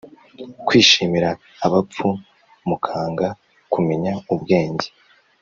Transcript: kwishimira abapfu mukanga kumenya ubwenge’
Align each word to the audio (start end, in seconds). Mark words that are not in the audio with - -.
kwishimira 0.65 1.29
abapfu 1.65 2.07
mukanga 2.67 3.27
kumenya 3.73 4.13
ubwenge’ 4.33 4.87